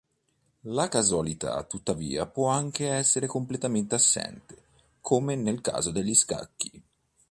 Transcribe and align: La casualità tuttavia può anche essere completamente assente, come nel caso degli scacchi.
La 0.61 0.87
casualità 0.87 1.61
tuttavia 1.65 2.25
può 2.25 2.47
anche 2.49 2.87
essere 2.89 3.27
completamente 3.27 3.93
assente, 3.93 4.63
come 4.99 5.35
nel 5.35 5.61
caso 5.61 5.91
degli 5.91 6.15
scacchi. 6.15 6.83